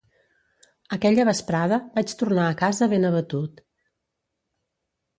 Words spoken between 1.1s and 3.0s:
vesprada vaig tornar a casa